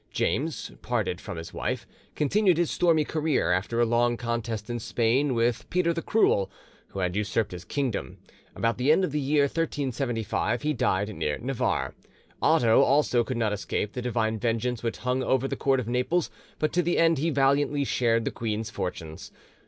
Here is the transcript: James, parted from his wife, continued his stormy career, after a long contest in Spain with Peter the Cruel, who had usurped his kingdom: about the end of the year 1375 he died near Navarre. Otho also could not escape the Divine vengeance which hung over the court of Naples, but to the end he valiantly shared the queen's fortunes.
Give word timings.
James, 0.09 0.71
parted 0.81 1.21
from 1.21 1.37
his 1.37 1.53
wife, 1.53 1.85
continued 2.15 2.57
his 2.57 2.71
stormy 2.71 3.05
career, 3.05 3.51
after 3.51 3.79
a 3.79 3.85
long 3.85 4.17
contest 4.17 4.67
in 4.67 4.79
Spain 4.79 5.35
with 5.35 5.69
Peter 5.69 5.93
the 5.93 6.01
Cruel, 6.01 6.49
who 6.87 6.97
had 7.01 7.15
usurped 7.15 7.51
his 7.51 7.63
kingdom: 7.63 8.17
about 8.55 8.79
the 8.79 8.91
end 8.91 9.03
of 9.03 9.11
the 9.11 9.19
year 9.19 9.43
1375 9.43 10.63
he 10.63 10.73
died 10.73 11.15
near 11.15 11.37
Navarre. 11.37 11.93
Otho 12.41 12.81
also 12.81 13.23
could 13.23 13.37
not 13.37 13.53
escape 13.53 13.93
the 13.93 14.01
Divine 14.01 14.39
vengeance 14.39 14.81
which 14.81 14.97
hung 14.97 15.21
over 15.21 15.47
the 15.47 15.55
court 15.55 15.79
of 15.79 15.87
Naples, 15.87 16.31
but 16.57 16.73
to 16.73 16.81
the 16.81 16.97
end 16.97 17.19
he 17.19 17.29
valiantly 17.29 17.83
shared 17.83 18.25
the 18.25 18.31
queen's 18.31 18.71
fortunes. 18.71 19.31